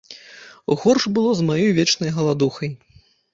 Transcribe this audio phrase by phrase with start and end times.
[0.83, 2.75] Горш было з маёй вечнай галадухай.